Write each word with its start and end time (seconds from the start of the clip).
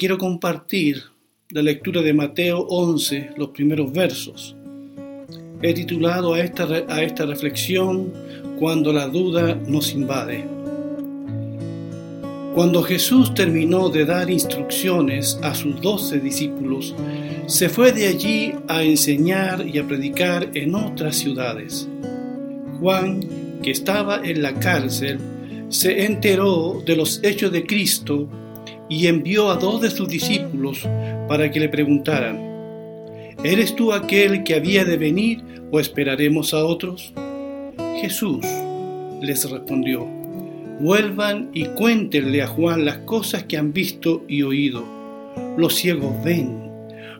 quiero 0.00 0.16
compartir 0.16 1.02
la 1.50 1.60
lectura 1.60 2.00
de 2.00 2.14
Mateo 2.14 2.60
11, 2.60 3.32
los 3.36 3.50
primeros 3.50 3.92
versos. 3.92 4.56
He 5.60 5.74
titulado 5.74 6.32
a 6.32 6.40
esta, 6.40 6.64
a 6.88 7.02
esta 7.02 7.26
reflexión 7.26 8.10
Cuando 8.58 8.94
la 8.94 9.08
duda 9.08 9.54
nos 9.54 9.92
invade. 9.92 10.42
Cuando 12.54 12.82
Jesús 12.82 13.34
terminó 13.34 13.90
de 13.90 14.06
dar 14.06 14.30
instrucciones 14.30 15.38
a 15.42 15.54
sus 15.54 15.78
doce 15.82 16.18
discípulos, 16.18 16.94
se 17.46 17.68
fue 17.68 17.92
de 17.92 18.06
allí 18.06 18.54
a 18.68 18.82
enseñar 18.82 19.66
y 19.68 19.76
a 19.76 19.86
predicar 19.86 20.48
en 20.54 20.76
otras 20.76 21.16
ciudades. 21.16 21.86
Juan, 22.80 23.20
que 23.62 23.70
estaba 23.70 24.22
en 24.24 24.40
la 24.40 24.54
cárcel, 24.54 25.18
se 25.68 26.06
enteró 26.06 26.82
de 26.86 26.96
los 26.96 27.22
hechos 27.22 27.52
de 27.52 27.66
Cristo 27.66 28.30
y 28.90 29.06
envió 29.06 29.50
a 29.50 29.56
dos 29.56 29.80
de 29.80 29.90
sus 29.90 30.08
discípulos 30.08 30.86
para 31.28 31.50
que 31.50 31.60
le 31.60 31.70
preguntaran, 31.70 32.50
¿Eres 33.42 33.74
tú 33.74 33.94
aquel 33.94 34.44
que 34.44 34.54
había 34.54 34.84
de 34.84 34.98
venir 34.98 35.42
o 35.70 35.80
esperaremos 35.80 36.52
a 36.52 36.62
otros? 36.62 37.14
Jesús 37.98 38.44
les 39.22 39.50
respondió, 39.50 40.06
vuelvan 40.78 41.48
y 41.54 41.64
cuéntenle 41.64 42.42
a 42.42 42.48
Juan 42.48 42.84
las 42.84 42.98
cosas 42.98 43.44
que 43.44 43.56
han 43.56 43.72
visto 43.72 44.24
y 44.28 44.42
oído. 44.42 44.84
Los 45.56 45.76
ciegos 45.76 46.22
ven, 46.22 46.70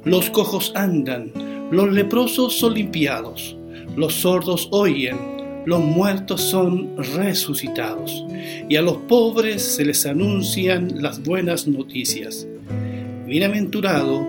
los 0.05 0.29
cojos 0.29 0.73
andan, 0.75 1.33
los 1.71 1.91
leprosos 1.91 2.55
son 2.55 2.75
limpiados, 2.75 3.57
los 3.97 4.13
sordos 4.13 4.69
oyen, 4.73 5.17
los 5.67 5.81
muertos 5.81 6.41
son 6.41 6.97
resucitados 6.97 8.25
y 8.69 8.77
a 8.77 8.83
los 8.83 8.97
pobres 8.97 9.63
se 9.63 9.85
les 9.85 10.07
anuncian 10.07 11.03
las 11.03 11.23
buenas 11.23 11.67
noticias. 11.67 12.47
Bienaventurado 13.27 14.27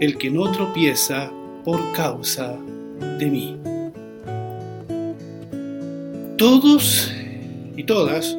el 0.00 0.18
que 0.18 0.30
no 0.30 0.50
tropieza 0.52 1.32
por 1.64 1.80
causa 1.92 2.56
de 3.18 3.26
mí. 3.26 3.56
Todos 6.36 7.12
y 7.76 7.84
todas 7.84 8.36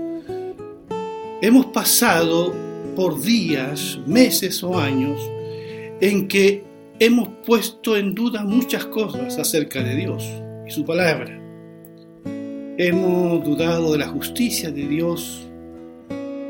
hemos 1.42 1.68
pasado 1.68 2.54
por 2.96 3.22
días, 3.22 4.00
meses 4.06 4.64
o 4.64 4.78
años 4.78 5.20
en 6.02 6.28
que 6.28 6.64
hemos 7.00 7.28
puesto 7.46 7.98
en 7.98 8.14
duda 8.14 8.44
muchas 8.44 8.86
cosas 8.86 9.38
acerca 9.38 9.84
de 9.84 9.96
Dios 9.96 10.24
y 10.68 10.72
su 10.72 10.86
palabra. 10.86 11.45
Hemos 12.78 13.42
dudado 13.46 13.94
de 13.94 14.00
la 14.00 14.10
justicia 14.10 14.70
de 14.70 14.86
Dios, 14.86 15.48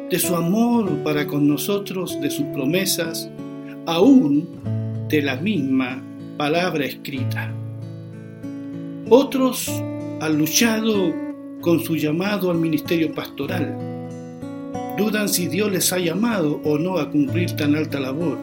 de 0.09 0.17
su 0.17 0.35
amor 0.35 0.89
para 1.03 1.27
con 1.27 1.47
nosotros, 1.47 2.19
de 2.19 2.31
sus 2.31 2.45
promesas, 2.47 3.29
aún 3.85 4.47
de 5.07 5.21
la 5.21 5.35
misma 5.35 6.01
palabra 6.35 6.83
escrita. 6.83 7.53
Otros 9.07 9.69
han 10.19 10.39
luchado 10.39 11.13
con 11.61 11.81
su 11.81 11.95
llamado 11.95 12.49
al 12.49 12.57
ministerio 12.57 13.13
pastoral. 13.13 13.77
Dudan 14.97 15.29
si 15.29 15.47
Dios 15.47 15.71
les 15.71 15.93
ha 15.93 15.99
llamado 15.99 16.59
o 16.63 16.79
no 16.79 16.97
a 16.97 17.11
cumplir 17.11 17.51
tan 17.51 17.75
alta 17.75 17.99
labor. 17.99 18.39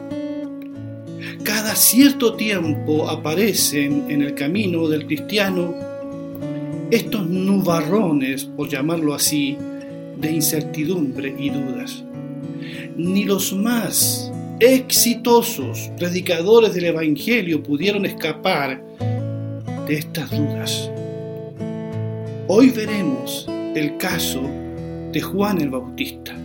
Cada 1.43 1.75
cierto 1.75 2.35
tiempo 2.35 3.09
aparecen 3.09 4.09
en 4.09 4.21
el 4.21 4.35
camino 4.35 4.87
del 4.87 5.05
cristiano 5.05 5.92
estos 6.93 7.27
nubarrones, 7.27 8.45
por 8.45 8.69
llamarlo 8.69 9.15
así, 9.15 9.57
de 10.15 10.31
incertidumbre 10.31 11.35
y 11.39 11.49
dudas. 11.49 12.03
Ni 12.95 13.23
los 13.23 13.51
más 13.51 14.31
exitosos 14.59 15.89
predicadores 15.97 16.75
del 16.75 16.85
Evangelio 16.85 17.63
pudieron 17.63 18.05
escapar 18.05 18.83
de 19.87 19.95
estas 19.95 20.29
dudas. 20.29 20.91
Hoy 22.47 22.69
veremos 22.69 23.49
el 23.73 23.97
caso 23.97 24.43
de 25.11 25.19
Juan 25.19 25.61
el 25.61 25.71
Bautista. 25.71 26.35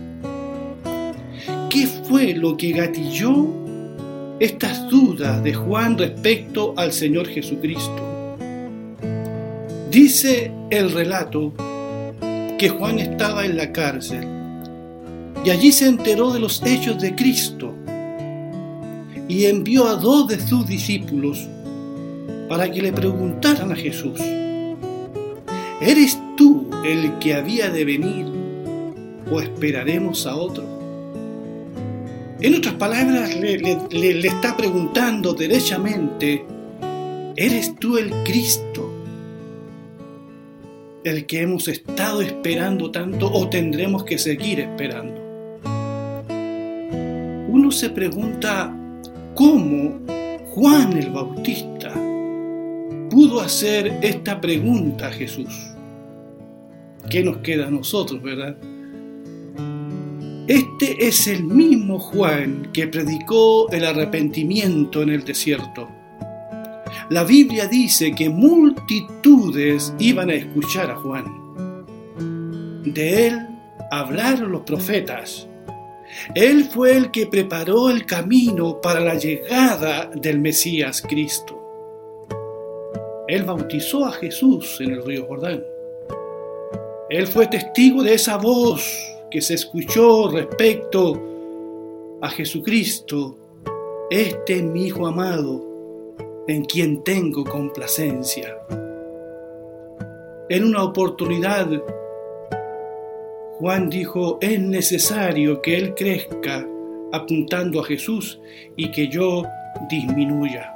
¿Qué 1.69 1.85
fue 1.85 2.33
lo 2.33 2.57
que 2.57 2.71
gatilló 2.71 3.53
estas 4.39 4.89
dudas 4.89 5.43
de 5.43 5.53
Juan 5.53 5.95
respecto 5.95 6.73
al 6.75 6.91
Señor 6.91 7.27
Jesucristo? 7.27 8.08
Dice 9.91 10.51
el 10.69 10.91
relato 10.91 11.51
que 12.59 12.69
Juan 12.69 12.99
estaba 12.99 13.43
en 13.43 13.57
la 13.57 13.71
cárcel 13.71 14.23
y 15.43 15.49
allí 15.49 15.71
se 15.71 15.87
enteró 15.87 16.31
de 16.31 16.39
los 16.39 16.61
hechos 16.63 17.01
de 17.01 17.15
Cristo 17.15 17.73
y 19.27 19.45
envió 19.45 19.87
a 19.87 19.95
dos 19.95 20.27
de 20.27 20.39
sus 20.39 20.67
discípulos 20.67 21.47
para 22.47 22.71
que 22.71 22.83
le 22.83 22.93
preguntaran 22.93 23.71
a 23.71 23.75
Jesús, 23.75 24.19
¿eres 25.81 26.19
tú 26.37 26.69
el 26.85 27.17
que 27.17 27.33
había 27.33 27.71
de 27.71 27.83
venir 27.83 28.27
o 29.31 29.41
esperaremos 29.41 30.27
a 30.27 30.35
otro? 30.35 30.65
En 32.41 32.53
otras 32.53 32.75
palabras, 32.75 33.35
le, 33.35 33.57
le 33.89 34.27
está 34.27 34.55
preguntando 34.55 35.33
derechamente, 35.33 36.45
¿eres 37.35 37.73
tú 37.79 37.97
el 37.97 38.11
Cristo? 38.23 38.88
El 41.03 41.25
que 41.25 41.41
hemos 41.41 41.67
estado 41.67 42.21
esperando 42.21 42.91
tanto 42.91 43.31
o 43.31 43.49
tendremos 43.49 44.03
que 44.03 44.17
seguir 44.17 44.59
esperando. 44.59 45.19
Uno 47.47 47.71
se 47.71 47.89
pregunta 47.89 48.75
cómo 49.33 49.99
Juan 50.51 50.97
el 50.97 51.09
Bautista 51.09 51.93
pudo 53.09 53.41
hacer 53.41 53.97
esta 54.01 54.39
pregunta 54.39 55.07
a 55.07 55.11
Jesús. 55.11 55.53
¿Qué 57.09 57.23
nos 57.23 57.37
queda 57.37 57.67
a 57.67 57.71
nosotros, 57.71 58.21
verdad? 58.21 58.55
Este 60.47 61.07
es 61.07 61.27
el 61.27 61.43
mismo 61.43 61.99
Juan 61.99 62.69
que 62.73 62.87
predicó 62.87 63.69
el 63.71 63.85
arrepentimiento 63.85 65.01
en 65.01 65.09
el 65.09 65.23
desierto 65.23 65.87
la 67.09 67.23
Biblia 67.23 67.65
dice 67.65 68.13
que 68.13 68.29
multitudes 68.29 69.93
iban 69.97 70.29
a 70.29 70.35
escuchar 70.35 70.91
a 70.91 70.95
Juan. 70.95 71.25
De 72.83 73.27
él 73.27 73.47
hablaron 73.89 74.51
los 74.51 74.61
profetas. 74.61 75.47
Él 76.35 76.65
fue 76.65 76.95
el 76.95 77.09
que 77.09 77.25
preparó 77.25 77.89
el 77.89 78.05
camino 78.05 78.79
para 78.79 78.99
la 78.99 79.15
llegada 79.15 80.11
del 80.13 80.39
Mesías 80.39 81.01
Cristo. 81.01 81.55
Él 83.27 83.43
bautizó 83.43 84.05
a 84.05 84.11
Jesús 84.11 84.77
en 84.79 84.91
el 84.91 85.03
río 85.03 85.25
Jordán. 85.25 85.63
Él 87.09 87.25
fue 87.25 87.47
testigo 87.47 88.03
de 88.03 88.13
esa 88.13 88.37
voz 88.37 88.83
que 89.31 89.41
se 89.41 89.55
escuchó 89.55 90.29
respecto 90.29 91.19
a 92.21 92.29
Jesucristo. 92.29 93.35
Este 94.11 94.57
es 94.57 94.63
mi 94.63 94.85
Hijo 94.85 95.07
amado 95.07 95.68
en 96.49 96.65
quien 96.65 97.03
tengo 97.03 97.43
complacencia. 97.43 98.57
En 100.49 100.63
una 100.63 100.83
oportunidad, 100.83 101.69
Juan 103.59 103.89
dijo, 103.89 104.39
es 104.41 104.59
necesario 104.59 105.61
que 105.61 105.77
Él 105.77 105.93
crezca 105.93 106.67
apuntando 107.11 107.79
a 107.79 107.83
Jesús 107.83 108.39
y 108.75 108.89
que 108.89 109.07
yo 109.07 109.43
disminuya. 109.89 110.73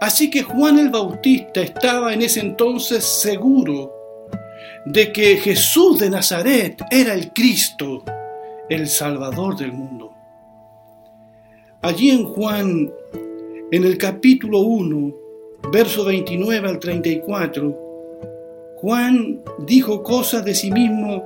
Así 0.00 0.30
que 0.30 0.44
Juan 0.44 0.78
el 0.78 0.90
Bautista 0.90 1.60
estaba 1.60 2.14
en 2.14 2.22
ese 2.22 2.38
entonces 2.40 3.04
seguro 3.04 3.92
de 4.84 5.12
que 5.12 5.36
Jesús 5.38 5.98
de 5.98 6.10
Nazaret 6.10 6.80
era 6.92 7.12
el 7.12 7.32
Cristo, 7.32 8.04
el 8.68 8.86
Salvador 8.86 9.56
del 9.56 9.72
mundo. 9.72 10.12
Allí 11.82 12.10
en 12.10 12.24
Juan 12.24 12.92
en 13.70 13.84
el 13.84 13.98
capítulo 13.98 14.60
1, 14.60 15.16
verso 15.70 16.04
29 16.04 16.68
al 16.68 16.78
34, 16.78 17.88
Juan 18.76 19.42
dijo 19.66 20.02
cosas 20.02 20.44
de 20.44 20.54
sí 20.54 20.70
mismo, 20.70 21.22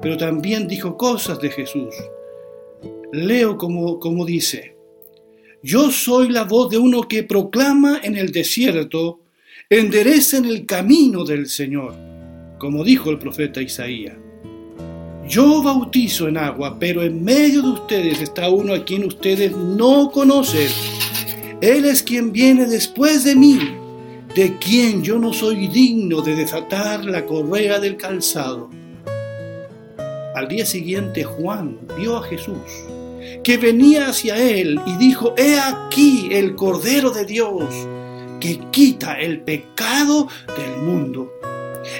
pero 0.00 0.16
también 0.16 0.68
dijo 0.68 0.96
cosas 0.96 1.40
de 1.40 1.50
Jesús. 1.50 1.94
Leo 3.12 3.58
como, 3.58 3.98
como 3.98 4.24
dice, 4.24 4.76
yo 5.62 5.90
soy 5.90 6.28
la 6.28 6.44
voz 6.44 6.70
de 6.70 6.78
uno 6.78 7.02
que 7.02 7.24
proclama 7.24 8.00
en 8.04 8.16
el 8.16 8.30
desierto, 8.30 9.20
enderecen 9.68 10.44
el 10.44 10.66
camino 10.66 11.24
del 11.24 11.48
Señor, 11.48 11.94
como 12.58 12.84
dijo 12.84 13.10
el 13.10 13.18
profeta 13.18 13.60
Isaías. 13.60 14.14
Yo 15.26 15.62
bautizo 15.62 16.28
en 16.28 16.36
agua, 16.36 16.76
pero 16.78 17.02
en 17.02 17.24
medio 17.24 17.62
de 17.62 17.70
ustedes 17.70 18.20
está 18.20 18.48
uno 18.48 18.74
a 18.74 18.84
quien 18.84 19.04
ustedes 19.04 19.56
no 19.56 20.10
conocen 20.12 20.68
él 21.64 21.86
es 21.86 22.02
quien 22.02 22.30
viene 22.30 22.66
después 22.66 23.24
de 23.24 23.34
mí, 23.34 23.58
de 24.34 24.58
quien 24.58 25.02
yo 25.02 25.18
no 25.18 25.32
soy 25.32 25.68
digno 25.68 26.20
de 26.20 26.36
desatar 26.36 27.04
la 27.04 27.24
correa 27.24 27.78
del 27.80 27.96
calzado. 27.96 28.68
Al 30.34 30.48
día 30.48 30.66
siguiente 30.66 31.24
Juan 31.24 31.78
vio 31.96 32.18
a 32.18 32.22
Jesús 32.24 32.58
que 33.42 33.56
venía 33.56 34.08
hacia 34.08 34.36
él 34.36 34.80
y 34.86 34.96
dijo, 34.96 35.34
He 35.36 35.58
aquí 35.58 36.28
el 36.32 36.54
Cordero 36.54 37.10
de 37.10 37.24
Dios 37.24 37.72
que 38.40 38.60
quita 38.70 39.18
el 39.18 39.40
pecado 39.40 40.28
del 40.56 40.82
mundo. 40.82 41.32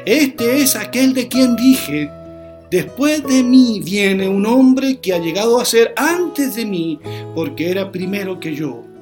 Este 0.04 0.60
es 0.60 0.76
aquel 0.76 1.14
de 1.14 1.28
quien 1.28 1.56
dije, 1.56 2.10
Después 2.70 3.22
de 3.22 3.42
mí 3.44 3.80
viene 3.84 4.28
un 4.28 4.44
hombre 4.46 4.98
que 4.98 5.12
ha 5.14 5.18
llegado 5.18 5.60
a 5.60 5.64
ser 5.64 5.94
antes 5.96 6.56
de 6.56 6.64
mí, 6.64 6.98
porque 7.34 7.70
era 7.70 7.92
primero 7.92 8.40
que 8.40 8.54
yo. 8.54 8.93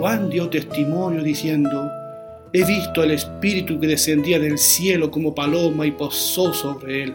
Juan 0.00 0.30
dio 0.30 0.48
testimonio 0.48 1.22
diciendo, 1.22 1.90
He 2.54 2.64
visto 2.64 3.02
al 3.02 3.10
Espíritu 3.10 3.78
que 3.78 3.86
descendía 3.86 4.38
del 4.38 4.56
cielo 4.56 5.10
como 5.10 5.34
paloma 5.34 5.86
y 5.86 5.90
posó 5.90 6.54
sobre 6.54 7.02
él. 7.02 7.14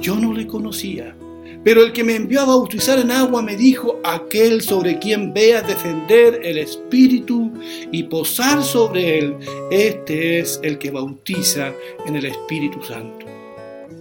Yo 0.00 0.14
no 0.14 0.32
le 0.32 0.46
conocía, 0.46 1.14
pero 1.62 1.84
el 1.84 1.92
que 1.92 2.02
me 2.02 2.16
envió 2.16 2.40
a 2.40 2.46
bautizar 2.46 2.98
en 2.98 3.10
agua 3.10 3.42
me 3.42 3.56
dijo, 3.56 4.00
aquel 4.04 4.62
sobre 4.62 4.98
quien 4.98 5.34
veas 5.34 5.66
defender 5.66 6.40
el 6.42 6.56
Espíritu 6.56 7.52
y 7.92 8.04
posar 8.04 8.62
sobre 8.62 9.18
él, 9.18 9.36
este 9.70 10.38
es 10.38 10.58
el 10.62 10.78
que 10.78 10.90
bautiza 10.90 11.74
en 12.06 12.16
el 12.16 12.24
Espíritu 12.24 12.82
Santo. 12.82 13.26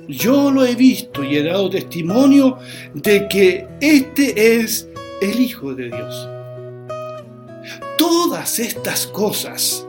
Yo 0.07 0.49
lo 0.49 0.65
he 0.65 0.75
visto 0.75 1.25
y 1.25 1.35
he 1.35 1.43
dado 1.43 1.69
testimonio 1.69 2.57
de 2.93 3.27
que 3.27 3.67
este 3.81 4.61
es 4.61 4.87
el 5.21 5.41
Hijo 5.41 5.75
de 5.75 5.87
Dios. 5.87 6.38
Todas 7.99 8.59
estas 8.59 9.07
cosas 9.07 9.85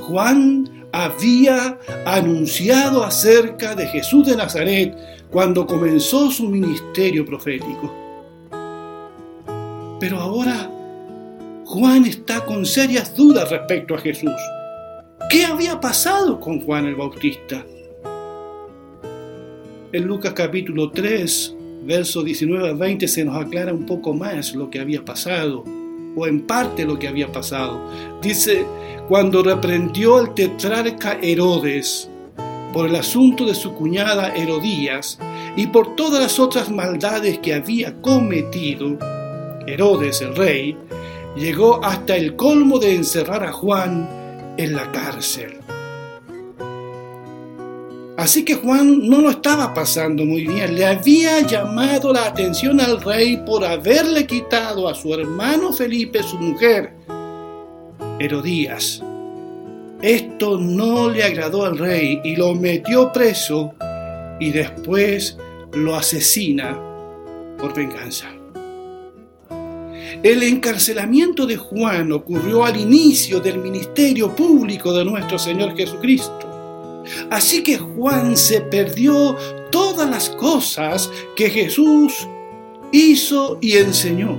Juan 0.00 0.88
había 0.90 1.78
anunciado 2.04 3.04
acerca 3.04 3.76
de 3.76 3.86
Jesús 3.86 4.26
de 4.26 4.34
Nazaret 4.34 4.96
cuando 5.30 5.64
comenzó 5.64 6.28
su 6.32 6.48
ministerio 6.48 7.24
profético. 7.24 7.94
Pero 10.00 10.18
ahora 10.18 10.68
Juan 11.66 12.04
está 12.04 12.44
con 12.44 12.66
serias 12.66 13.14
dudas 13.14 13.48
respecto 13.48 13.94
a 13.94 13.98
Jesús. 13.98 14.34
¿Qué 15.30 15.44
había 15.44 15.78
pasado 15.78 16.40
con 16.40 16.60
Juan 16.62 16.86
el 16.86 16.96
Bautista? 16.96 17.64
En 19.92 20.04
Lucas 20.04 20.32
capítulo 20.32 20.90
3, 20.90 21.54
versos 21.84 22.24
19 22.24 22.70
a 22.70 22.72
20 22.72 23.06
se 23.06 23.24
nos 23.24 23.36
aclara 23.36 23.72
un 23.72 23.86
poco 23.86 24.14
más 24.14 24.52
lo 24.52 24.68
que 24.68 24.80
había 24.80 25.04
pasado, 25.04 25.62
o 26.16 26.26
en 26.26 26.42
parte 26.42 26.84
lo 26.84 26.98
que 26.98 27.08
había 27.08 27.30
pasado. 27.30 27.80
Dice, 28.20 28.64
cuando 29.08 29.42
reprendió 29.42 30.18
al 30.18 30.34
tetrarca 30.34 31.18
Herodes 31.20 32.08
por 32.72 32.86
el 32.86 32.96
asunto 32.96 33.44
de 33.44 33.54
su 33.54 33.74
cuñada 33.74 34.34
Herodías 34.34 35.18
y 35.56 35.66
por 35.66 35.96
todas 35.96 36.20
las 36.20 36.38
otras 36.38 36.70
maldades 36.70 37.38
que 37.38 37.54
había 37.54 38.00
cometido, 38.00 38.98
Herodes 39.66 40.20
el 40.20 40.36
rey 40.36 40.76
llegó 41.36 41.84
hasta 41.84 42.16
el 42.16 42.36
colmo 42.36 42.78
de 42.78 42.94
encerrar 42.94 43.44
a 43.44 43.52
Juan 43.52 44.54
en 44.56 44.74
la 44.74 44.90
cárcel. 44.92 45.58
Así 48.20 48.44
que 48.44 48.54
Juan 48.54 49.08
no 49.08 49.22
lo 49.22 49.30
estaba 49.30 49.72
pasando 49.72 50.26
muy 50.26 50.46
bien. 50.46 50.74
Le 50.74 50.84
había 50.84 51.40
llamado 51.40 52.12
la 52.12 52.26
atención 52.26 52.78
al 52.78 53.00
rey 53.00 53.38
por 53.46 53.64
haberle 53.64 54.26
quitado 54.26 54.90
a 54.90 54.94
su 54.94 55.14
hermano 55.14 55.72
Felipe 55.72 56.22
su 56.22 56.36
mujer, 56.36 56.92
Herodías. 58.18 59.02
Esto 60.02 60.58
no 60.58 61.08
le 61.08 61.24
agradó 61.24 61.64
al 61.64 61.78
rey 61.78 62.20
y 62.22 62.36
lo 62.36 62.54
metió 62.54 63.10
preso 63.10 63.72
y 64.38 64.50
después 64.50 65.38
lo 65.72 65.96
asesina 65.96 66.78
por 67.58 67.72
venganza. 67.72 68.26
El 70.22 70.42
encarcelamiento 70.42 71.46
de 71.46 71.56
Juan 71.56 72.12
ocurrió 72.12 72.66
al 72.66 72.78
inicio 72.78 73.40
del 73.40 73.56
ministerio 73.60 74.36
público 74.36 74.92
de 74.92 75.06
nuestro 75.06 75.38
Señor 75.38 75.74
Jesucristo. 75.74 76.49
Así 77.30 77.62
que 77.62 77.78
Juan 77.78 78.36
se 78.36 78.60
perdió 78.60 79.36
todas 79.70 80.08
las 80.08 80.30
cosas 80.30 81.10
que 81.36 81.50
Jesús 81.50 82.28
hizo 82.92 83.58
y 83.60 83.76
enseñó. 83.76 84.38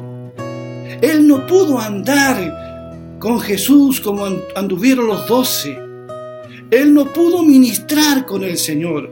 Él 1.01 1.27
no 1.27 1.47
pudo 1.47 1.79
andar 1.79 3.17
con 3.19 3.39
Jesús 3.39 3.99
como 4.01 4.25
anduvieron 4.55 5.07
los 5.07 5.27
doce. 5.27 5.77
Él 6.69 6.93
no 6.93 7.05
pudo 7.05 7.43
ministrar 7.43 8.25
con 8.25 8.43
el 8.43 8.57
Señor 8.57 9.09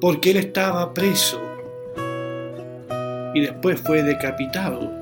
porque 0.00 0.32
él 0.32 0.36
estaba 0.38 0.92
preso 0.92 1.40
y 3.34 3.40
después 3.40 3.80
fue 3.80 4.02
decapitado. 4.02 4.92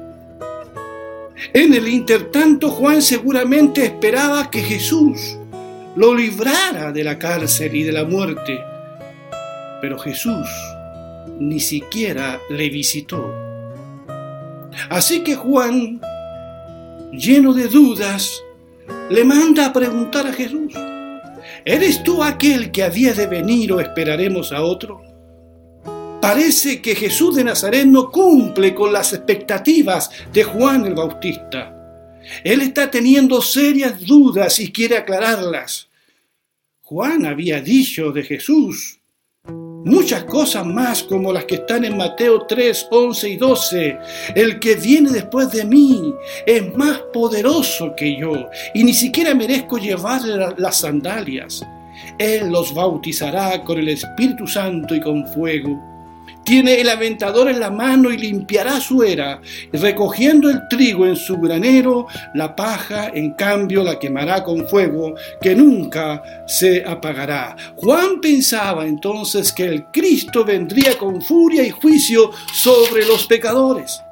En 1.52 1.74
el 1.74 1.88
intertanto 1.88 2.70
Juan 2.70 3.02
seguramente 3.02 3.84
esperaba 3.84 4.50
que 4.50 4.60
Jesús 4.60 5.38
lo 5.96 6.14
librara 6.14 6.92
de 6.92 7.04
la 7.04 7.18
cárcel 7.18 7.74
y 7.74 7.82
de 7.82 7.92
la 7.92 8.04
muerte. 8.04 8.60
Pero 9.80 9.98
Jesús 9.98 10.48
ni 11.38 11.60
siquiera 11.60 12.40
le 12.50 12.68
visitó. 12.68 13.32
Así 14.88 15.22
que 15.22 15.34
Juan, 15.34 16.00
lleno 17.12 17.52
de 17.52 17.68
dudas, 17.68 18.42
le 19.10 19.24
manda 19.24 19.66
a 19.66 19.72
preguntar 19.72 20.26
a 20.26 20.32
Jesús, 20.32 20.72
¿eres 21.64 22.02
tú 22.02 22.22
aquel 22.22 22.70
que 22.70 22.82
había 22.82 23.12
de 23.12 23.26
venir 23.26 23.72
o 23.72 23.80
esperaremos 23.80 24.52
a 24.52 24.62
otro? 24.62 25.02
Parece 26.20 26.80
que 26.80 26.94
Jesús 26.94 27.34
de 27.34 27.44
Nazaret 27.44 27.84
no 27.84 28.10
cumple 28.10 28.74
con 28.74 28.92
las 28.92 29.12
expectativas 29.12 30.10
de 30.32 30.44
Juan 30.44 30.86
el 30.86 30.94
Bautista. 30.94 31.81
Él 32.44 32.60
está 32.60 32.90
teniendo 32.90 33.40
serias 33.42 34.00
dudas 34.00 34.58
y 34.60 34.70
quiere 34.72 34.96
aclararlas. 34.96 35.88
Juan 36.82 37.24
había 37.24 37.60
dicho 37.60 38.12
de 38.12 38.22
Jesús 38.22 39.00
muchas 39.84 40.24
cosas 40.24 40.64
más 40.66 41.02
como 41.02 41.32
las 41.32 41.44
que 41.44 41.56
están 41.56 41.84
en 41.84 41.96
Mateo 41.96 42.46
3, 42.46 42.88
11 42.90 43.28
y 43.28 43.36
12. 43.36 43.98
El 44.34 44.58
que 44.58 44.76
viene 44.76 45.10
después 45.10 45.50
de 45.50 45.64
mí 45.64 46.14
es 46.46 46.76
más 46.76 47.00
poderoso 47.12 47.94
que 47.96 48.18
yo 48.18 48.48
y 48.74 48.84
ni 48.84 48.94
siquiera 48.94 49.34
merezco 49.34 49.78
llevarle 49.78 50.54
las 50.56 50.78
sandalias. 50.78 51.66
Él 52.18 52.50
los 52.50 52.74
bautizará 52.74 53.62
con 53.62 53.78
el 53.78 53.88
Espíritu 53.88 54.46
Santo 54.46 54.94
y 54.94 55.00
con 55.00 55.26
fuego. 55.28 55.91
Tiene 56.44 56.80
el 56.80 56.88
aventador 56.88 57.48
en 57.48 57.60
la 57.60 57.70
mano 57.70 58.10
y 58.10 58.18
limpiará 58.18 58.80
su 58.80 59.02
era, 59.02 59.40
recogiendo 59.72 60.50
el 60.50 60.66
trigo 60.68 61.06
en 61.06 61.16
su 61.16 61.38
granero, 61.38 62.06
la 62.34 62.56
paja 62.56 63.10
en 63.14 63.34
cambio 63.34 63.84
la 63.84 63.98
quemará 63.98 64.42
con 64.42 64.66
fuego, 64.66 65.14
que 65.40 65.54
nunca 65.54 66.22
se 66.46 66.84
apagará. 66.84 67.56
Juan 67.76 68.20
pensaba 68.20 68.86
entonces 68.86 69.52
que 69.52 69.64
el 69.64 69.84
Cristo 69.86 70.44
vendría 70.44 70.98
con 70.98 71.22
furia 71.22 71.62
y 71.62 71.70
juicio 71.70 72.30
sobre 72.52 73.06
los 73.06 73.26
pecadores. 73.26 74.02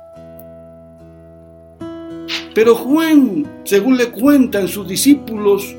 Pero 2.55 2.75
Juan, 2.75 3.62
según 3.65 3.97
le 3.97 4.11
cuentan 4.11 4.67
sus 4.67 4.87
discípulos, 4.89 5.75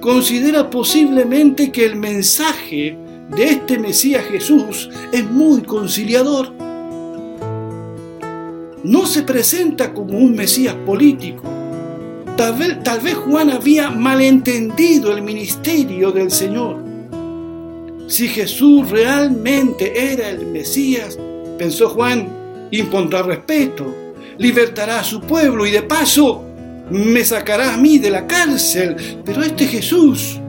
considera 0.00 0.70
posiblemente 0.70 1.72
que 1.72 1.84
el 1.84 1.96
mensaje 1.96 2.96
de 3.36 3.44
este 3.44 3.78
Mesías 3.78 4.24
Jesús 4.24 4.90
es 5.12 5.24
muy 5.24 5.62
conciliador. 5.62 6.52
No 8.82 9.06
se 9.06 9.22
presenta 9.22 9.92
como 9.92 10.18
un 10.18 10.34
Mesías 10.34 10.74
político. 10.86 11.42
Tal 12.36 12.54
vez, 12.54 12.82
tal 12.82 13.00
vez 13.00 13.14
Juan 13.14 13.50
había 13.50 13.90
malentendido 13.90 15.12
el 15.12 15.22
ministerio 15.22 16.10
del 16.10 16.30
Señor. 16.30 16.82
Si 18.08 18.26
Jesús 18.26 18.90
realmente 18.90 20.12
era 20.12 20.30
el 20.30 20.46
Mesías, 20.46 21.18
pensó 21.58 21.90
Juan, 21.90 22.28
impondrá 22.70 23.22
respeto, 23.22 24.14
libertará 24.38 25.00
a 25.00 25.04
su 25.04 25.20
pueblo 25.20 25.66
y 25.66 25.70
de 25.70 25.82
paso 25.82 26.44
me 26.90 27.24
sacará 27.24 27.74
a 27.74 27.76
mí 27.76 27.98
de 27.98 28.10
la 28.10 28.26
cárcel. 28.26 28.96
Pero 29.24 29.42
este 29.42 29.66
Jesús 29.66 30.39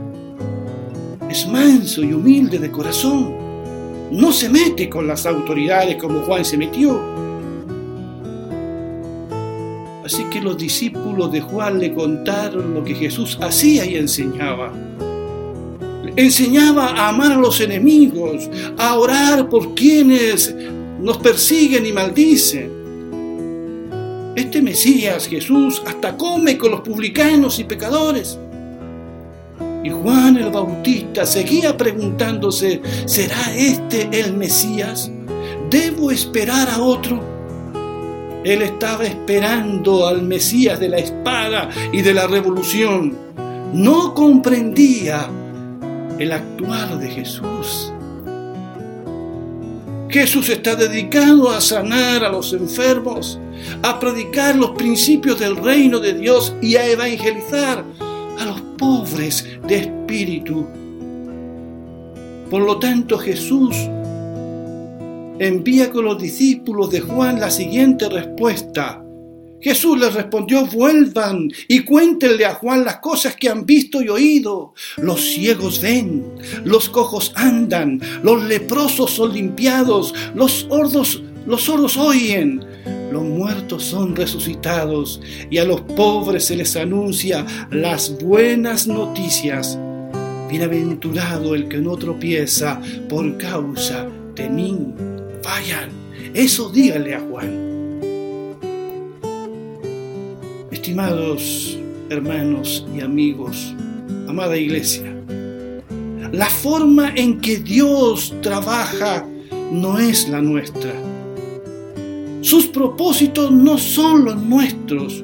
es 1.31 1.47
manso 1.47 2.03
y 2.03 2.11
humilde 2.11 2.59
de 2.59 2.69
corazón. 2.69 3.33
No 4.11 4.33
se 4.33 4.49
mete 4.49 4.89
con 4.89 5.07
las 5.07 5.25
autoridades 5.25 5.95
como 5.95 6.21
Juan 6.23 6.43
se 6.43 6.57
metió. 6.57 7.01
Así 10.03 10.25
que 10.25 10.41
los 10.41 10.57
discípulos 10.57 11.31
de 11.31 11.39
Juan 11.39 11.79
le 11.79 11.93
contaron 11.93 12.73
lo 12.73 12.83
que 12.83 12.95
Jesús 12.95 13.37
hacía 13.41 13.85
y 13.85 13.95
enseñaba. 13.95 14.73
Enseñaba 16.17 16.87
a 16.87 17.07
amar 17.07 17.31
a 17.31 17.37
los 17.37 17.61
enemigos, 17.61 18.49
a 18.77 18.95
orar 18.95 19.47
por 19.47 19.73
quienes 19.73 20.53
nos 20.99 21.17
persiguen 21.19 21.85
y 21.85 21.93
maldicen. 21.93 22.81
Este 24.35 24.61
Mesías, 24.61 25.29
Jesús, 25.29 25.81
hasta 25.85 26.17
come 26.17 26.57
con 26.57 26.71
los 26.71 26.81
publicanos 26.81 27.57
y 27.59 27.63
pecadores. 27.63 28.37
Y 29.83 29.89
Juan 29.89 30.37
el 30.37 30.51
Bautista 30.51 31.25
seguía 31.25 31.75
preguntándose, 31.75 32.81
¿será 33.05 33.53
este 33.55 34.09
el 34.11 34.33
Mesías? 34.33 35.11
¿Debo 35.69 36.11
esperar 36.11 36.69
a 36.69 36.81
otro? 36.81 37.19
Él 38.43 38.61
estaba 38.61 39.05
esperando 39.05 40.07
al 40.07 40.21
Mesías 40.23 40.79
de 40.79 40.89
la 40.89 40.97
espada 40.97 41.69
y 41.91 42.01
de 42.01 42.13
la 42.13 42.27
revolución. 42.27 43.15
No 43.73 44.13
comprendía 44.13 45.27
el 46.19 46.31
actuar 46.31 46.97
de 46.99 47.09
Jesús. 47.09 47.91
Jesús 50.09 50.49
está 50.49 50.75
dedicado 50.75 51.49
a 51.49 51.61
sanar 51.61 52.23
a 52.23 52.29
los 52.29 52.51
enfermos, 52.53 53.39
a 53.81 53.99
predicar 53.99 54.55
los 54.55 54.71
principios 54.71 55.39
del 55.39 55.55
reino 55.55 55.99
de 55.99 56.13
Dios 56.13 56.53
y 56.61 56.75
a 56.75 56.85
evangelizar 56.85 57.85
pobres 58.81 59.45
de 59.67 59.75
espíritu. 59.77 60.65
Por 62.49 62.63
lo 62.63 62.79
tanto, 62.79 63.17
Jesús 63.19 63.75
envía 65.39 65.91
con 65.91 66.05
los 66.05 66.19
discípulos 66.19 66.89
de 66.89 66.99
Juan 66.99 67.39
la 67.39 67.51
siguiente 67.51 68.09
respuesta. 68.09 69.01
Jesús 69.61 69.99
les 69.99 70.15
respondió, 70.15 70.65
vuelvan 70.65 71.51
y 71.67 71.81
cuéntenle 71.81 72.45
a 72.45 72.55
Juan 72.55 72.83
las 72.83 72.97
cosas 72.97 73.35
que 73.35 73.49
han 73.49 73.67
visto 73.67 74.01
y 74.01 74.09
oído. 74.09 74.73
Los 74.97 75.21
ciegos 75.21 75.79
ven, 75.79 76.25
los 76.63 76.89
cojos 76.89 77.31
andan, 77.35 78.01
los 78.23 78.43
leprosos 78.43 79.11
son 79.11 79.31
limpiados, 79.33 80.15
los 80.33 80.65
sordos, 80.67 81.21
los 81.45 81.97
oyen, 81.97 82.65
los 83.11 83.23
muertos 83.23 83.83
son 83.83 84.15
resucitados 84.15 85.21
y 85.49 85.57
a 85.57 85.65
los 85.65 85.81
pobres 85.81 86.45
se 86.45 86.55
les 86.55 86.75
anuncia 86.75 87.45
las 87.69 88.17
buenas 88.19 88.87
noticias. 88.87 89.77
Bienaventurado 90.49 91.55
el 91.55 91.67
que 91.67 91.77
no 91.77 91.95
tropieza 91.97 92.81
por 93.09 93.37
causa 93.37 94.07
de 94.35 94.49
mí. 94.49 94.77
Vayan, 95.43 95.89
eso 96.33 96.69
díganle 96.69 97.15
a 97.15 97.19
Juan. 97.19 97.71
Estimados 100.71 101.77
hermanos 102.09 102.85
y 102.93 103.01
amigos, 103.01 103.73
amada 104.27 104.57
iglesia, 104.57 105.15
la 106.31 106.49
forma 106.49 107.13
en 107.15 107.39
que 107.39 107.57
Dios 107.57 108.33
trabaja 108.41 109.25
no 109.71 109.97
es 109.97 110.27
la 110.27 110.41
nuestra. 110.41 111.10
Sus 112.41 112.65
propósitos 112.67 113.51
no 113.51 113.77
son 113.77 114.25
los 114.25 114.35
nuestros. 114.35 115.23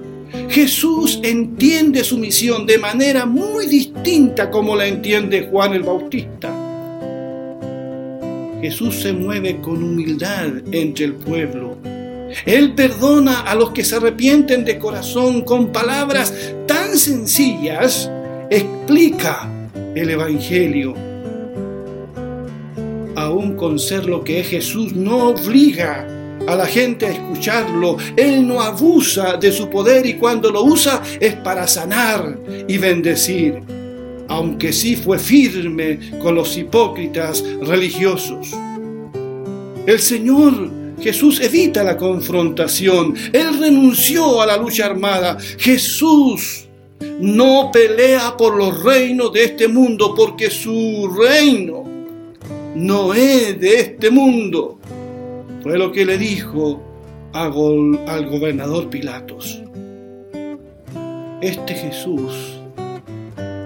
Jesús 0.49 1.19
entiende 1.23 2.03
su 2.03 2.19
misión 2.19 2.67
de 2.67 2.77
manera 2.77 3.25
muy 3.25 3.65
distinta 3.65 4.51
como 4.51 4.75
la 4.75 4.85
entiende 4.85 5.47
Juan 5.49 5.73
el 5.73 5.81
Bautista. 5.81 6.53
Jesús 8.61 8.95
se 8.95 9.13
mueve 9.13 9.59
con 9.61 9.83
humildad 9.83 10.47
entre 10.71 11.05
el 11.05 11.13
pueblo. 11.13 11.77
Él 12.45 12.73
perdona 12.73 13.41
a 13.41 13.55
los 13.55 13.71
que 13.71 13.83
se 13.83 13.95
arrepienten 13.95 14.63
de 14.63 14.77
corazón 14.77 15.41
con 15.41 15.71
palabras 15.71 16.53
tan 16.67 16.97
sencillas. 16.97 18.11
Explica 18.51 19.49
el 19.95 20.09
Evangelio. 20.11 20.93
Aún 23.15 23.55
con 23.55 23.79
ser 23.79 24.05
lo 24.05 24.23
que 24.23 24.41
es 24.41 24.47
Jesús, 24.49 24.93
no 24.93 25.29
obliga 25.29 26.16
a 26.47 26.55
la 26.55 26.65
gente 26.65 27.05
a 27.05 27.11
escucharlo. 27.11 27.97
Él 28.15 28.47
no 28.47 28.61
abusa 28.61 29.37
de 29.37 29.51
su 29.51 29.69
poder 29.69 30.05
y 30.05 30.15
cuando 30.15 30.51
lo 30.51 30.63
usa 30.63 31.01
es 31.19 31.35
para 31.35 31.67
sanar 31.67 32.37
y 32.67 32.77
bendecir 32.77 33.61
aunque 34.29 34.73
sí 34.73 34.95
fue 34.95 35.19
firme 35.19 35.99
con 36.21 36.35
los 36.35 36.57
hipócritas 36.57 37.43
religiosos. 37.61 38.51
El 39.85 39.99
Señor 39.99 40.69
Jesús 40.99 41.39
evita 41.39 41.83
la 41.83 41.95
confrontación, 41.95 43.13
Él 43.31 43.59
renunció 43.59 44.41
a 44.41 44.45
la 44.45 44.57
lucha 44.57 44.87
armada. 44.87 45.37
Jesús 45.57 46.67
no 47.19 47.69
pelea 47.71 48.35
por 48.35 48.55
los 48.55 48.83
reinos 48.83 49.31
de 49.31 49.45
este 49.45 49.67
mundo 49.67 50.13
porque 50.15 50.49
su 50.49 51.07
reino 51.17 51.83
no 52.75 53.13
es 53.13 53.59
de 53.59 53.79
este 53.79 54.09
mundo. 54.09 54.76
Fue 55.61 55.77
lo 55.77 55.91
que 55.91 56.05
le 56.05 56.17
dijo 56.17 56.81
al 57.33 57.51
gobernador 57.51 58.89
Pilatos. 58.89 59.61
Este 61.41 61.75
Jesús 61.75 62.57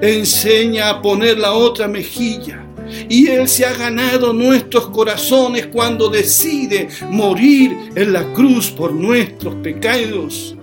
enseña 0.02 0.90
a 0.90 1.02
poner 1.02 1.38
la 1.38 1.54
otra 1.54 1.88
mejilla. 1.88 2.66
Y 3.08 3.28
Él 3.28 3.48
se 3.48 3.66
ha 3.66 3.74
ganado 3.74 4.34
nuestros 4.34 4.90
corazones 4.90 5.68
cuando 5.68 6.10
decide 6.10 6.90
morir 7.10 7.72
en 7.96 8.12
la 8.12 8.34
cruz 8.34 8.70
por 8.70 8.92
nuestros 8.94 9.56
pecados. 9.56 10.58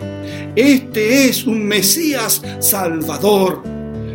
Este 0.55 1.29
es 1.29 1.47
un 1.47 1.65
Mesías 1.65 2.43
salvador, 2.59 3.63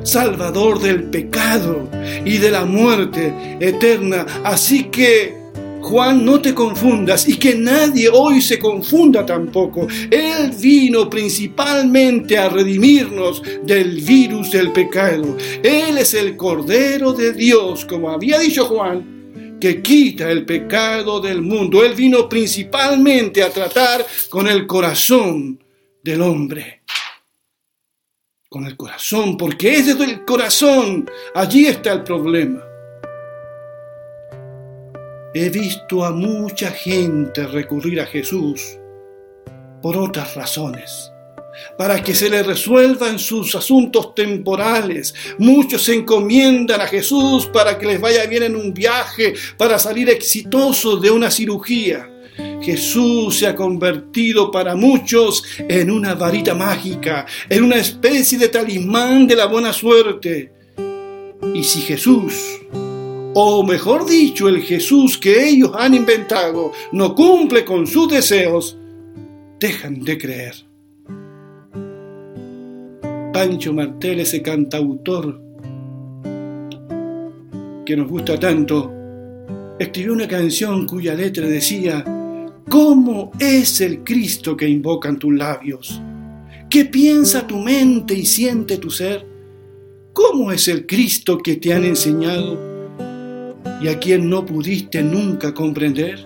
salvador 0.03 0.79
del 0.79 1.05
pecado 1.05 1.89
y 2.23 2.37
de 2.37 2.51
la 2.51 2.65
muerte 2.65 3.33
eterna. 3.59 4.25
Así 4.43 4.83
que 4.85 5.42
Juan, 5.83 6.23
no 6.23 6.41
te 6.41 6.53
confundas 6.55 7.27
y 7.27 7.35
que 7.35 7.55
nadie 7.55 8.07
hoy 8.09 8.41
se 8.41 8.57
confunda 8.57 9.25
tampoco. 9.25 9.85
Él 10.09 10.51
vino 10.57 11.09
principalmente 11.09 12.37
a 12.37 12.47
redimirnos 12.47 13.43
del 13.63 13.99
virus 13.99 14.51
del 14.51 14.71
pecado. 14.71 15.35
Él 15.61 15.97
es 15.97 16.13
el 16.13 16.37
Cordero 16.37 17.11
de 17.11 17.33
Dios, 17.33 17.83
como 17.83 18.09
había 18.09 18.39
dicho 18.39 18.65
Juan, 18.65 19.57
que 19.59 19.81
quita 19.81 20.31
el 20.31 20.45
pecado 20.45 21.19
del 21.19 21.41
mundo. 21.41 21.83
Él 21.83 21.93
vino 21.95 22.29
principalmente 22.29 23.43
a 23.43 23.49
tratar 23.49 24.05
con 24.29 24.47
el 24.47 24.65
corazón 24.65 25.61
del 26.01 26.21
hombre. 26.21 26.83
Con 28.47 28.65
el 28.65 28.77
corazón, 28.77 29.35
porque 29.35 29.75
es 29.75 29.87
desde 29.87 30.05
el 30.05 30.23
corazón, 30.23 31.09
allí 31.35 31.65
está 31.65 31.91
el 31.91 32.03
problema. 32.03 32.72
He 35.35 35.49
visto 35.49 36.05
a 36.05 36.11
mucha 36.11 36.69
gente 36.69 37.47
recurrir 37.47 37.99
a 37.99 38.05
Jesús 38.05 38.77
por 39.81 39.97
otras 39.97 40.35
razones, 40.35 41.11
para 41.75 42.03
que 42.03 42.13
se 42.13 42.29
le 42.29 42.43
resuelvan 42.43 43.17
sus 43.17 43.55
asuntos 43.55 44.13
temporales. 44.13 45.15
Muchos 45.39 45.81
se 45.85 45.95
encomiendan 45.95 46.81
a 46.81 46.87
Jesús 46.87 47.47
para 47.47 47.79
que 47.79 47.87
les 47.87 47.99
vaya 47.99 48.27
bien 48.27 48.43
en 48.43 48.55
un 48.55 48.75
viaje, 48.75 49.33
para 49.57 49.79
salir 49.79 50.07
exitosos 50.09 51.01
de 51.01 51.09
una 51.09 51.31
cirugía. 51.31 52.07
Jesús 52.61 53.39
se 53.39 53.47
ha 53.47 53.55
convertido 53.55 54.51
para 54.51 54.75
muchos 54.75 55.43
en 55.57 55.89
una 55.89 56.13
varita 56.13 56.53
mágica, 56.53 57.25
en 57.49 57.63
una 57.63 57.77
especie 57.77 58.37
de 58.37 58.49
talismán 58.49 59.25
de 59.25 59.35
la 59.35 59.47
buena 59.47 59.73
suerte. 59.73 60.53
Y 61.55 61.63
si 61.63 61.81
Jesús 61.81 62.35
o 63.35 63.63
mejor 63.63 64.05
dicho, 64.05 64.47
el 64.47 64.61
Jesús 64.61 65.17
que 65.17 65.47
ellos 65.47 65.71
han 65.77 65.93
inventado, 65.93 66.71
no 66.91 67.15
cumple 67.15 67.65
con 67.65 67.87
sus 67.87 68.09
deseos, 68.09 68.77
dejan 69.59 70.01
de 70.01 70.17
creer. 70.17 70.55
Pancho 73.33 73.73
Martel, 73.73 74.19
ese 74.19 74.41
cantautor 74.41 75.41
que 77.85 77.97
nos 77.97 78.07
gusta 78.07 78.39
tanto, 78.39 78.91
escribió 79.79 80.13
una 80.13 80.27
canción 80.27 80.85
cuya 80.85 81.15
letra 81.15 81.47
decía, 81.47 82.03
¿cómo 82.69 83.31
es 83.39 83.81
el 83.81 84.03
Cristo 84.03 84.55
que 84.55 84.67
invocan 84.67 85.17
tus 85.17 85.33
labios? 85.33 85.99
¿Qué 86.69 86.85
piensa 86.85 87.45
tu 87.45 87.57
mente 87.57 88.13
y 88.13 88.25
siente 88.25 88.77
tu 88.77 88.89
ser? 88.89 89.27
¿Cómo 90.13 90.51
es 90.51 90.67
el 90.67 90.85
Cristo 90.85 91.39
que 91.39 91.55
te 91.55 91.73
han 91.73 91.83
enseñado? 91.83 92.72
Y 93.83 93.89
a 93.89 93.99
quien 93.99 94.29
no 94.29 94.45
pudiste 94.45 95.03
nunca 95.03 95.53
comprender? 95.53 96.25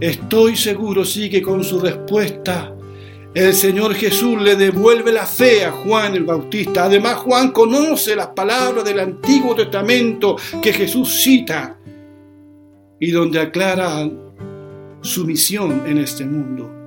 Estoy 0.00 0.56
seguro, 0.56 1.04
sigue 1.04 1.40
con 1.40 1.62
su 1.62 1.78
respuesta. 1.78 2.74
El 3.32 3.54
Señor 3.54 3.94
Jesús 3.94 4.42
le 4.42 4.56
devuelve 4.56 5.12
la 5.12 5.24
fe 5.24 5.64
a 5.64 5.70
Juan 5.70 6.16
el 6.16 6.24
Bautista. 6.24 6.86
Además, 6.86 7.18
Juan 7.18 7.52
conoce 7.52 8.16
las 8.16 8.26
palabras 8.28 8.84
del 8.84 8.98
Antiguo 8.98 9.54
Testamento 9.54 10.36
que 10.60 10.72
Jesús 10.72 11.22
cita 11.22 11.78
y 12.98 13.10
donde 13.12 13.38
aclara 13.38 14.10
su 15.02 15.24
misión 15.24 15.84
en 15.86 15.98
este 15.98 16.24
mundo. 16.24 16.81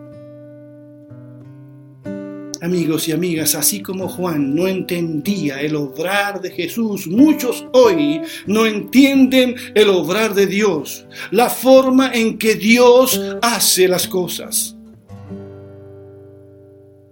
Amigos 2.61 3.07
y 3.07 3.11
amigas, 3.11 3.55
así 3.55 3.81
como 3.81 4.07
Juan 4.07 4.55
no 4.55 4.67
entendía 4.67 5.61
el 5.61 5.75
obrar 5.75 6.41
de 6.41 6.51
Jesús, 6.51 7.07
muchos 7.07 7.65
hoy 7.73 8.21
no 8.45 8.65
entienden 8.65 9.55
el 9.73 9.89
obrar 9.89 10.33
de 10.33 10.47
Dios, 10.47 11.05
la 11.31 11.49
forma 11.49 12.11
en 12.13 12.37
que 12.37 12.55
Dios 12.55 13.19
hace 13.41 13.87
las 13.87 14.07
cosas. 14.07 14.75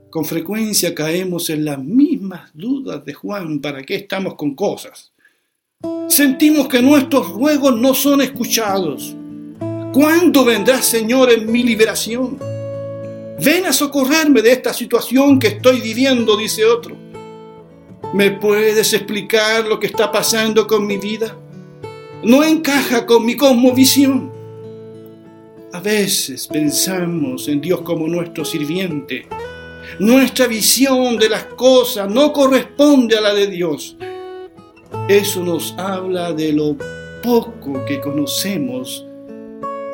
Con 0.10 0.26
frecuencia 0.26 0.94
caemos 0.94 1.50
en 1.50 1.66
las 1.66 1.80
mismas 1.80 2.52
dudas 2.54 3.04
de 3.04 3.14
Juan, 3.14 3.60
¿para 3.60 3.82
qué 3.84 3.96
estamos 3.96 4.36
con 4.36 4.56
cosas? 4.56 5.12
Sentimos 6.08 6.68
que 6.68 6.82
nuestros 6.82 7.30
ruegos 7.30 7.76
no 7.80 7.94
son 7.94 8.22
escuchados 8.22 9.16
¿Cuándo 9.94 10.44
vendrás, 10.44 10.86
Señor, 10.86 11.32
en 11.32 11.52
mi 11.52 11.62
liberación? 11.62 12.40
Ven 13.40 13.66
a 13.66 13.74
socorrerme 13.74 14.42
de 14.42 14.52
esta 14.52 14.74
situación 14.74 15.40
que 15.40 15.48
estoy 15.48 15.82
viviendo, 15.82 16.38
dice 16.38 16.66
otro. 16.66 16.96
¿Me 18.14 18.32
puedes 18.32 18.94
explicar 18.94 19.66
lo 19.66 19.80
que 19.80 19.88
está 19.88 20.12
pasando 20.12 20.68
con 20.68 20.86
mi 20.86 20.98
vida? 20.98 21.36
No 22.24 22.44
encaja 22.44 23.06
con 23.06 23.26
mi 23.26 23.36
cosmovisión. 23.36 24.32
A 25.74 25.80
veces 25.80 26.48
pensamos 26.48 27.48
en 27.48 27.60
Dios 27.60 27.82
como 27.82 28.08
nuestro 28.08 28.46
sirviente. 28.46 29.28
Nuestra 30.00 30.46
visión 30.46 31.18
de 31.18 31.30
las 31.30 31.46
cosas 31.46 32.10
no 32.10 32.32
corresponde 32.32 33.18
a 33.18 33.22
la 33.22 33.34
de 33.34 33.48
Dios. 33.48 33.98
Eso 35.10 35.44
nos 35.44 35.74
habla 35.78 36.32
de 36.34 36.54
lo 36.54 36.78
poco 37.24 37.84
que 37.86 38.00
conocemos 38.00 39.06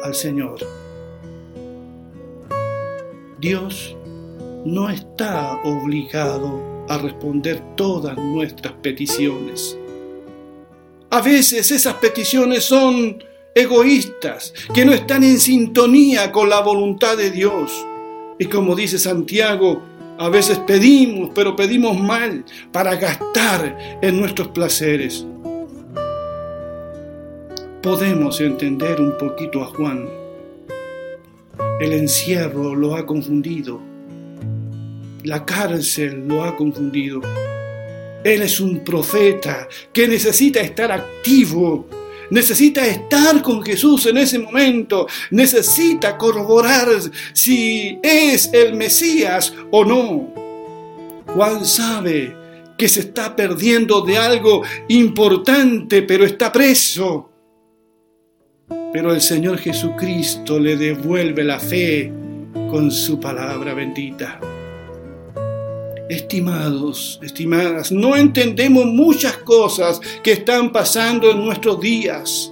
al 0.03 0.13
Señor. 0.13 0.78
Dios 3.39 3.95
no 4.65 4.89
está 4.89 5.61
obligado 5.63 6.85
a 6.89 6.97
responder 6.97 7.61
todas 7.77 8.17
nuestras 8.17 8.73
peticiones. 8.73 9.77
A 11.09 11.21
veces 11.21 11.71
esas 11.71 11.93
peticiones 11.95 12.65
son 12.65 13.23
egoístas, 13.55 14.53
que 14.73 14.85
no 14.85 14.91
están 14.91 15.23
en 15.23 15.39
sintonía 15.39 16.31
con 16.31 16.49
la 16.49 16.59
voluntad 16.59 17.15
de 17.15 17.31
Dios. 17.31 17.85
Y 18.37 18.45
como 18.45 18.75
dice 18.75 18.99
Santiago, 18.99 19.81
a 20.17 20.27
veces 20.27 20.59
pedimos, 20.59 21.31
pero 21.33 21.55
pedimos 21.55 21.97
mal 21.97 22.43
para 22.73 22.95
gastar 22.95 23.99
en 24.01 24.19
nuestros 24.19 24.49
placeres. 24.49 25.25
Podemos 27.81 28.41
entender 28.41 28.99
un 28.99 29.17
poquito 29.17 29.63
a 29.63 29.67
Juan 29.67 30.18
el 31.79 31.93
encierro 31.93 32.75
lo 32.75 32.95
ha 32.95 33.05
confundido. 33.05 33.81
La 35.23 35.45
cárcel 35.45 36.27
lo 36.27 36.43
ha 36.43 36.55
confundido. 36.55 37.21
Él 38.23 38.41
es 38.41 38.59
un 38.59 38.83
profeta 38.83 39.67
que 39.93 40.07
necesita 40.07 40.59
estar 40.59 40.91
activo, 40.91 41.87
necesita 42.31 42.85
estar 42.85 43.41
con 43.41 43.63
Jesús 43.63 44.05
en 44.07 44.17
ese 44.17 44.39
momento, 44.39 45.07
necesita 45.31 46.17
corroborar 46.17 46.87
si 47.33 47.97
es 48.03 48.49
el 48.53 48.75
Mesías 48.75 49.53
o 49.71 49.85
no. 49.85 50.33
Juan 51.27 51.65
sabe 51.65 52.35
que 52.77 52.89
se 52.89 53.01
está 53.01 53.35
perdiendo 53.35 54.01
de 54.01 54.17
algo 54.17 54.63
importante, 54.89 56.01
pero 56.01 56.25
está 56.25 56.51
preso. 56.51 57.28
Pero 58.91 59.13
el 59.13 59.21
Señor 59.21 59.59
Jesucristo 59.59 60.59
le 60.59 60.75
devuelve 60.75 61.43
la 61.43 61.59
fe 61.59 62.11
con 62.71 62.89
su 62.89 63.19
palabra 63.19 63.75
bendita. 63.75 64.39
Estimados, 66.09 67.19
estimadas, 67.21 67.91
no 67.91 68.15
entendemos 68.15 68.85
muchas 68.85 69.37
cosas 69.37 70.01
que 70.23 70.31
están 70.31 70.71
pasando 70.71 71.29
en 71.29 71.45
nuestros 71.45 71.79
días, 71.79 72.51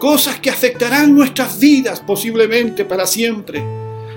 cosas 0.00 0.40
que 0.40 0.50
afectarán 0.50 1.14
nuestras 1.14 1.60
vidas 1.60 2.00
posiblemente 2.00 2.84
para 2.84 3.06
siempre. 3.06 3.62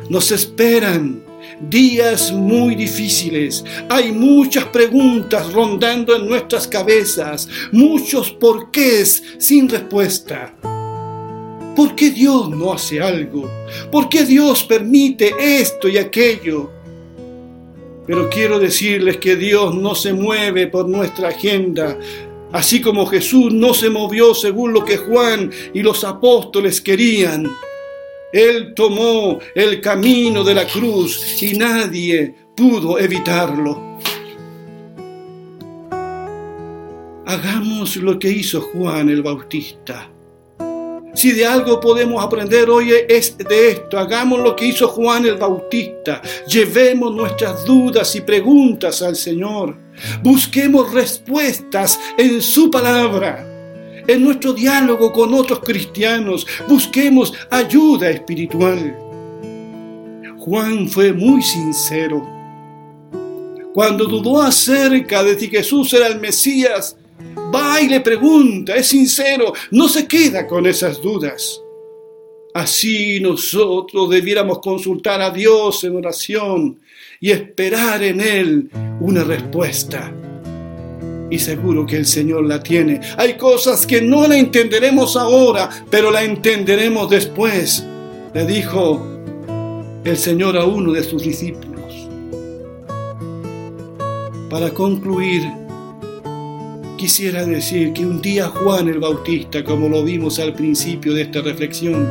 Nos 0.10 0.32
esperan 0.32 1.24
días 1.62 2.32
muy 2.32 2.74
difíciles. 2.74 3.64
Hay 3.90 4.12
muchas 4.12 4.66
preguntas 4.66 5.54
rondando 5.54 6.16
en 6.16 6.28
nuestras 6.28 6.68
cabezas, 6.68 7.48
muchos 7.72 8.32
porqués 8.32 9.22
sin 9.38 9.70
respuesta. 9.70 10.56
¿Por 11.80 11.96
qué 11.96 12.12
Dios 12.12 12.50
no 12.50 12.74
hace 12.74 13.00
algo? 13.00 13.50
¿Por 13.90 14.10
qué 14.10 14.26
Dios 14.26 14.66
permite 14.66 15.34
esto 15.40 15.88
y 15.88 15.98
aquello? 15.98 16.70
Pero 18.06 18.30
quiero 18.30 18.60
decirles 18.60 19.16
que 19.16 19.38
Dios 19.38 19.74
no 19.74 19.96
se 19.96 20.12
mueve 20.12 20.68
por 20.68 20.90
nuestra 20.90 21.30
agenda, 21.30 21.98
así 22.52 22.82
como 22.82 23.06
Jesús 23.06 23.54
no 23.54 23.74
se 23.74 23.90
movió 23.90 24.36
según 24.36 24.74
lo 24.74 24.84
que 24.84 24.98
Juan 24.98 25.50
y 25.74 25.82
los 25.82 26.04
apóstoles 26.04 26.82
querían. 26.82 27.50
Él 28.34 28.74
tomó 28.76 29.40
el 29.56 29.80
camino 29.80 30.44
de 30.44 30.56
la 30.56 30.68
cruz 30.68 31.42
y 31.42 31.54
nadie 31.54 32.36
pudo 32.58 33.00
evitarlo. 33.00 33.98
Hagamos 37.26 37.96
lo 37.96 38.20
que 38.20 38.28
hizo 38.28 38.60
Juan 38.60 39.08
el 39.08 39.24
Bautista. 39.24 40.12
Si 41.14 41.32
de 41.32 41.46
algo 41.46 41.80
podemos 41.80 42.24
aprender 42.24 42.70
hoy 42.70 42.94
es 43.08 43.38
de 43.38 43.72
esto. 43.72 43.98
Hagamos 43.98 44.40
lo 44.42 44.56
que 44.56 44.66
hizo 44.66 44.88
Juan 44.88 45.26
el 45.26 45.38
Bautista. 45.38 46.22
Llevemos 46.48 47.14
nuestras 47.14 47.66
dudas 47.66 48.16
y 48.16 48.22
preguntas 48.22 49.02
al 49.02 49.16
Señor. 49.16 49.76
Busquemos 50.22 50.94
respuestas 50.94 52.00
en 52.18 52.42
su 52.42 52.70
palabra. 52.70 53.46
En 54.08 54.24
nuestro 54.24 54.54
diálogo 54.54 55.12
con 55.12 55.34
otros 55.34 55.60
cristianos, 55.60 56.46
busquemos 56.68 57.34
ayuda 57.52 58.10
espiritual. 58.10 58.98
Juan 60.38 60.88
fue 60.88 61.14
muy 61.14 61.42
sincero. 61.42 62.28
Cuando 63.74 64.06
dudó 64.06 64.42
acerca 64.42 65.24
de 65.24 65.38
si 65.38 65.48
Jesús 65.48 65.94
era 65.94 66.08
el 66.08 66.20
Mesías, 66.20 66.98
va 67.36 67.82
y 67.82 67.88
le 67.88 68.02
pregunta, 68.02 68.76
es 68.76 68.88
sincero, 68.88 69.54
no 69.72 69.88
se 69.88 70.08
queda 70.08 70.48
con 70.48 70.66
esas 70.66 71.02
dudas. 71.02 71.62
Así 72.54 73.20
nosotros 73.20 74.10
debiéramos 74.10 74.60
consultar 74.60 75.22
a 75.22 75.30
Dios 75.30 75.84
en 75.84 75.96
oración 75.96 76.80
y 77.20 77.32
esperar 77.32 78.04
en 78.04 78.22
Él 78.22 78.70
una 79.00 79.24
respuesta. 79.24 80.12
Y 81.30 81.38
seguro 81.38 81.86
que 81.86 81.98
el 81.98 82.08
Señor 82.08 82.46
la 82.46 82.62
tiene. 82.62 83.02
Hay 83.18 83.38
cosas 83.38 83.86
que 83.86 84.02
no 84.02 84.28
la 84.28 84.38
entenderemos 84.38 85.16
ahora, 85.16 85.70
pero 85.92 86.10
la 86.10 86.24
entenderemos 86.24 87.08
después. 87.10 87.86
Le 88.34 88.46
dijo 88.48 89.06
el 90.04 90.18
Señor 90.18 90.58
a 90.58 90.66
uno 90.66 90.92
de 90.92 91.04
sus 91.04 91.22
discípulos. 91.22 92.10
Para 94.50 94.72
concluir, 94.72 95.44
Quisiera 97.00 97.46
decir 97.46 97.94
que 97.94 98.06
un 98.06 98.22
día 98.22 98.50
Juan 98.50 98.90
el 98.90 99.00
Bautista, 99.00 99.64
como 99.64 99.88
lo 99.88 100.04
vimos 100.04 100.38
al 100.38 100.52
principio 100.52 101.14
de 101.14 101.22
esta 101.22 101.40
reflexión, 101.40 102.06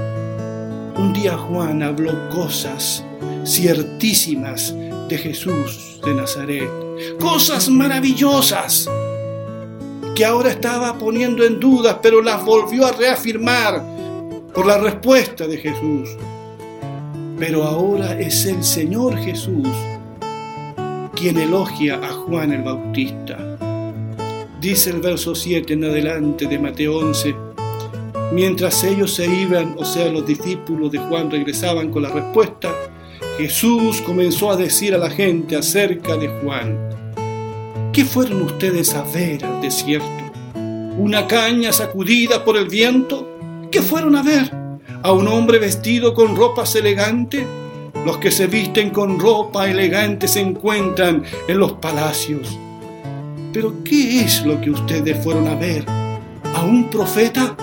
un 0.96 1.12
día 1.12 1.36
Juan 1.36 1.82
habló 1.82 2.30
cosas 2.30 3.04
ciertísimas 3.44 4.74
de 5.10 5.18
Jesús 5.18 6.00
de 6.02 6.14
Nazaret, 6.14 6.70
cosas 7.20 7.68
maravillosas 7.68 8.88
que 10.16 10.24
ahora 10.24 10.52
estaba 10.52 10.96
poniendo 10.96 11.44
en 11.44 11.60
dudas, 11.60 11.98
pero 12.02 12.22
las 12.22 12.42
volvió 12.42 12.86
a 12.86 12.92
reafirmar 12.92 13.84
por 14.54 14.64
la 14.64 14.78
respuesta 14.78 15.46
de 15.46 15.58
Jesús. 15.58 16.16
Pero 17.38 17.64
ahora 17.64 18.18
es 18.18 18.46
el 18.46 18.64
Señor 18.64 19.18
Jesús 19.18 19.68
quien 21.14 21.36
elogia 21.36 21.96
a 21.96 22.08
Juan 22.08 22.54
el 22.54 22.62
Bautista. 22.62 23.47
Dice 24.60 24.90
el 24.90 25.00
verso 25.00 25.36
7 25.36 25.72
en 25.72 25.84
adelante 25.84 26.46
de 26.46 26.58
Mateo 26.58 26.98
11. 26.98 27.32
Mientras 28.32 28.82
ellos 28.82 29.14
se 29.14 29.24
iban, 29.26 29.76
o 29.78 29.84
sea, 29.84 30.10
los 30.10 30.26
discípulos 30.26 30.90
de 30.90 30.98
Juan 30.98 31.30
regresaban 31.30 31.92
con 31.92 32.02
la 32.02 32.08
respuesta, 32.08 32.74
Jesús 33.38 34.00
comenzó 34.00 34.50
a 34.50 34.56
decir 34.56 34.94
a 34.94 34.98
la 34.98 35.10
gente 35.10 35.54
acerca 35.54 36.16
de 36.16 36.26
Juan, 36.26 36.76
¿qué 37.92 38.04
fueron 38.04 38.42
ustedes 38.42 38.94
a 38.94 39.04
ver 39.04 39.44
al 39.44 39.62
desierto? 39.62 40.08
¿Una 40.98 41.28
caña 41.28 41.72
sacudida 41.72 42.44
por 42.44 42.56
el 42.56 42.68
viento? 42.68 43.28
¿Qué 43.70 43.80
fueron 43.80 44.16
a 44.16 44.24
ver? 44.24 44.50
¿A 45.04 45.12
un 45.12 45.28
hombre 45.28 45.60
vestido 45.60 46.14
con 46.14 46.34
ropas 46.34 46.74
elegantes? 46.74 47.46
Los 48.04 48.18
que 48.18 48.32
se 48.32 48.48
visten 48.48 48.90
con 48.90 49.20
ropa 49.20 49.70
elegante 49.70 50.26
se 50.26 50.40
encuentran 50.40 51.22
en 51.46 51.58
los 51.58 51.74
palacios. 51.74 52.58
Pero 53.52 53.72
¿qué 53.84 54.20
es 54.20 54.44
lo 54.44 54.60
que 54.60 54.70
ustedes 54.70 55.22
fueron 55.24 55.48
a 55.48 55.54
ver? 55.54 55.84
¿A 56.54 56.64
un 56.64 56.90
profeta? 56.90 57.56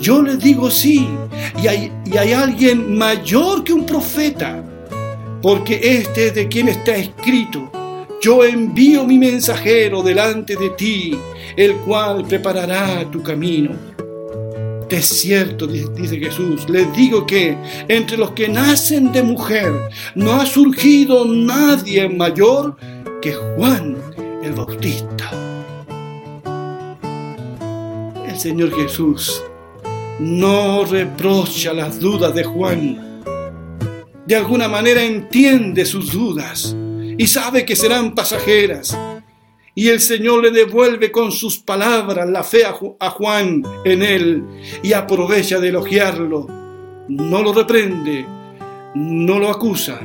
Yo 0.00 0.22
les 0.22 0.38
digo 0.38 0.70
sí, 0.70 1.08
y 1.62 1.66
hay, 1.66 2.32
alguien 2.32 2.96
mayor 2.96 3.64
que 3.64 3.72
un 3.72 3.84
profeta, 3.84 4.62
porque 5.42 5.80
este 5.82 6.28
es 6.28 6.34
de 6.34 6.48
quien 6.48 6.68
está 6.68 6.94
escrito. 6.94 7.70
Yo 8.20 8.44
envío 8.44 9.04
mi 9.04 9.18
mensajero 9.18 10.02
delante 10.02 10.56
de 10.56 10.70
ti, 10.70 11.18
el 11.56 11.74
cual 11.78 12.24
preparará 12.24 13.08
tu 13.10 13.22
camino. 13.22 13.72
De 14.88 15.02
cierto, 15.02 15.66
dice 15.66 16.18
Jesús, 16.18 16.68
les 16.70 16.90
digo 16.96 17.26
que 17.26 17.56
entre 17.88 18.16
los 18.16 18.30
que 18.32 18.48
nacen 18.48 19.12
de 19.12 19.22
mujer 19.22 19.72
no 20.14 20.32
ha 20.32 20.46
surgido 20.46 21.24
nadie 21.26 22.08
mayor 22.08 22.76
que 23.20 23.34
Juan 23.34 23.96
el 24.48 24.54
Bautista. 24.54 25.30
El 28.26 28.38
Señor 28.38 28.74
Jesús 28.74 29.42
no 30.18 30.84
reprocha 30.84 31.72
las 31.72 32.00
dudas 32.00 32.34
de 32.34 32.44
Juan. 32.44 33.22
De 34.26 34.36
alguna 34.36 34.68
manera 34.68 35.02
entiende 35.02 35.84
sus 35.84 36.12
dudas 36.12 36.74
y 37.16 37.26
sabe 37.26 37.64
que 37.64 37.76
serán 37.76 38.14
pasajeras. 38.14 38.98
Y 39.74 39.88
el 39.88 40.00
Señor 40.00 40.42
le 40.42 40.50
devuelve 40.50 41.12
con 41.12 41.30
sus 41.30 41.58
palabras 41.58 42.28
la 42.28 42.42
fe 42.42 42.64
a 42.64 43.10
Juan 43.10 43.62
en 43.84 44.02
él 44.02 44.44
y 44.82 44.92
aprovecha 44.92 45.60
de 45.60 45.68
elogiarlo. 45.68 46.46
No 47.08 47.42
lo 47.42 47.52
reprende, 47.52 48.26
no 48.94 49.38
lo 49.38 49.50
acusa. 49.50 50.00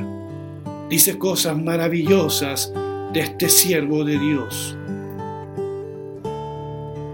Dice 0.88 1.18
cosas 1.18 1.56
maravillosas 1.56 2.72
de 3.14 3.20
este 3.20 3.48
siervo 3.48 4.04
de 4.04 4.18
Dios. 4.18 4.76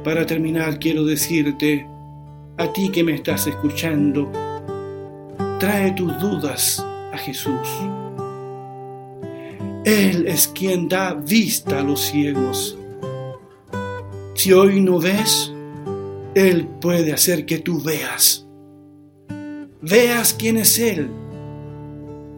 Para 0.03 0.25
terminar, 0.25 0.79
quiero 0.79 1.05
decirte, 1.05 1.87
a 2.57 2.73
ti 2.73 2.89
que 2.89 3.05
me 3.05 3.15
estás 3.15 3.47
escuchando, 3.47 4.33
trae 5.59 5.93
tus 5.93 6.19
dudas 6.19 6.85
a 7.13 7.19
Jesús. 7.19 7.69
Él 9.85 10.27
es 10.27 10.49
quien 10.49 10.89
da 10.89 11.13
vista 11.13 11.81
a 11.81 11.83
los 11.83 12.01
ciegos. 12.01 12.79
Si 14.35 14.55
hoy 14.55 14.81
no 14.81 14.99
ves, 14.99 15.53
Él 16.35 16.67
puede 16.81 17.13
hacer 17.13 17.45
que 17.45 17.59
tú 17.59 17.83
veas. 17.83 18.47
Veas 19.83 20.33
quién 20.33 20.57
es 20.57 20.79
Él. 20.79 21.11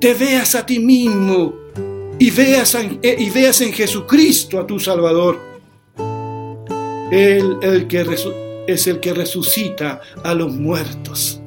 Te 0.00 0.14
veas 0.14 0.56
a 0.56 0.66
ti 0.66 0.80
mismo 0.80 1.61
y 2.22 2.30
veas, 2.30 2.76
en, 2.76 3.00
y 3.02 3.30
veas 3.30 3.60
en 3.62 3.72
Jesucristo 3.72 4.60
a 4.60 4.64
tu 4.64 4.78
Salvador. 4.78 5.40
Él 7.10 7.56
el 7.60 7.88
que 7.88 8.06
es 8.68 8.86
el 8.86 9.00
que 9.00 9.12
resucita 9.12 10.00
a 10.22 10.32
los 10.32 10.54
muertos. 10.54 11.40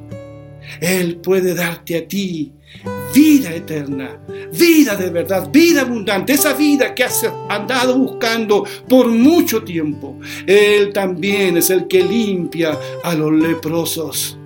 Él 0.78 1.16
puede 1.16 1.54
darte 1.54 1.96
a 1.96 2.06
ti 2.06 2.52
vida 3.14 3.54
eterna, 3.54 4.20
vida 4.52 4.96
de 4.96 5.08
verdad, 5.08 5.48
vida 5.50 5.80
abundante, 5.80 6.34
esa 6.34 6.52
vida 6.52 6.94
que 6.94 7.04
has 7.04 7.26
andado 7.48 7.96
buscando 7.96 8.66
por 8.86 9.06
mucho 9.06 9.62
tiempo. 9.62 10.20
Él 10.46 10.92
también 10.92 11.56
es 11.56 11.70
el 11.70 11.86
que 11.86 12.04
limpia 12.04 12.78
a 13.02 13.14
los 13.14 13.32
leprosos, 13.32 14.36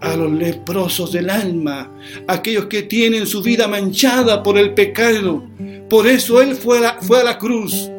a 0.00 0.16
los 0.16 0.32
leprosos 0.32 1.12
del 1.12 1.30
alma, 1.30 1.90
aquellos 2.26 2.66
que 2.66 2.82
tienen 2.82 3.26
su 3.26 3.42
vida 3.42 3.66
manchada 3.68 4.42
por 4.42 4.58
el 4.58 4.74
pecado. 4.74 5.44
Por 5.88 6.06
eso 6.06 6.40
Él 6.40 6.54
fue 6.54 6.86
a 6.86 7.00
fue 7.00 7.20
a 7.20 7.24
la 7.24 7.38
cruz 7.38 7.90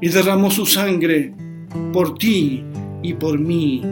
y 0.00 0.08
derramó 0.08 0.50
su 0.50 0.66
sangre 0.66 1.32
por 1.92 2.18
ti 2.18 2.64
y 3.02 3.14
por 3.14 3.38
mí. 3.38 3.82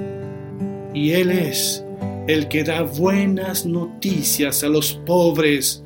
Y 0.93 1.13
Él 1.13 1.31
es 1.31 1.85
el 2.27 2.49
que 2.49 2.65
da 2.65 2.83
buenas 2.83 3.65
noticias 3.65 4.63
a 4.63 4.69
los 4.69 4.95
pobres, 5.07 5.83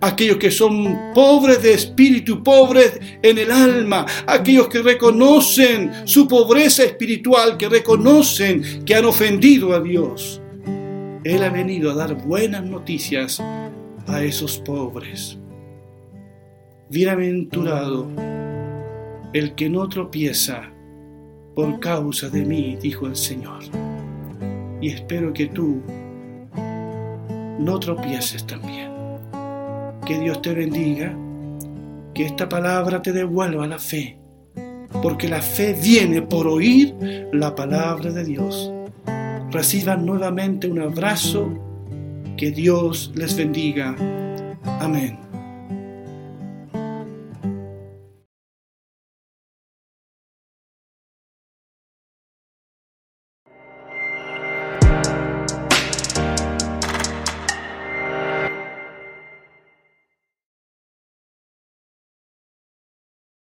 aquellos 0.00 0.36
que 0.36 0.50
son 0.50 1.12
pobres 1.14 1.62
de 1.62 1.74
espíritu, 1.74 2.42
pobres 2.42 2.98
en 3.22 3.38
el 3.38 3.50
alma, 3.50 4.06
aquellos 4.26 4.68
que 4.68 4.82
reconocen 4.82 5.92
su 6.04 6.26
pobreza 6.28 6.84
espiritual, 6.84 7.56
que 7.56 7.68
reconocen 7.68 8.84
que 8.84 8.94
han 8.94 9.04
ofendido 9.04 9.72
a 9.72 9.80
Dios. 9.80 10.40
Él 11.28 11.44
ha 11.44 11.50
venido 11.50 11.90
a 11.90 11.94
dar 11.94 12.14
buenas 12.14 12.64
noticias 12.64 13.38
a 14.06 14.22
esos 14.22 14.56
pobres. 14.60 15.38
Bienaventurado 16.88 18.08
el 19.34 19.54
que 19.54 19.68
no 19.68 19.86
tropieza 19.90 20.72
por 21.54 21.80
causa 21.80 22.30
de 22.30 22.46
mí, 22.46 22.78
dijo 22.80 23.06
el 23.06 23.14
Señor 23.14 23.62
y 24.80 24.88
espero 24.88 25.34
que 25.34 25.48
tú 25.48 25.82
no 27.58 27.78
tropieces 27.78 28.46
también. 28.46 28.90
Que 30.06 30.18
Dios 30.20 30.40
te 30.40 30.54
bendiga, 30.54 31.14
que 32.14 32.24
esta 32.24 32.48
palabra 32.48 33.02
te 33.02 33.12
devuelva 33.12 33.66
la 33.66 33.78
fe, 33.78 34.18
porque 35.02 35.28
la 35.28 35.42
fe 35.42 35.74
viene 35.74 36.22
por 36.22 36.46
oír 36.46 36.94
la 37.34 37.54
palabra 37.54 38.12
de 38.12 38.24
Dios. 38.24 38.72
Reciban 39.50 40.04
nuevamente 40.04 40.68
un 40.68 40.80
abrazo, 40.80 41.48
que 42.36 42.50
Dios 42.50 43.12
les 43.14 43.36
bendiga. 43.36 43.96
Amén. 44.80 45.27